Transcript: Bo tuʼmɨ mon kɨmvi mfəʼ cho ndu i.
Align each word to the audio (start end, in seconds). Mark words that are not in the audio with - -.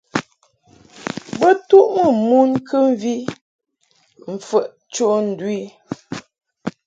Bo 1.37 1.47
tuʼmɨ 1.67 2.03
mon 2.27 2.51
kɨmvi 2.67 3.13
mfəʼ 4.33 4.67
cho 4.93 5.07
ndu 5.27 5.47
i. 5.59 5.61